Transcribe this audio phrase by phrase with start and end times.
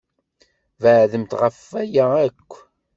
[0.81, 2.51] Beɛdemt ɣef waya akk!